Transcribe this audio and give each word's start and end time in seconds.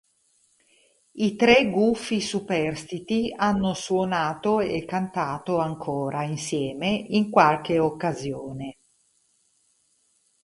I 1.25 1.35
tre 1.35 1.69
Gufi 1.69 2.21
superstiti 2.21 3.31
hanno 3.37 3.75
suonato 3.75 4.59
e 4.59 4.83
cantato 4.83 5.59
ancora 5.59 6.23
insieme 6.23 6.87
in 6.87 7.29
qualche 7.29 7.77
occasione. 7.77 8.77